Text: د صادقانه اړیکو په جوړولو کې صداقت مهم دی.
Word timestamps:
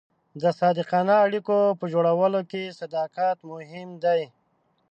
د 0.41 0.43
صادقانه 0.59 1.13
اړیکو 1.25 1.57
په 1.79 1.85
جوړولو 1.93 2.41
کې 2.49 2.75
صداقت 2.79 3.37
مهم 3.51 3.89
دی. 4.03 4.21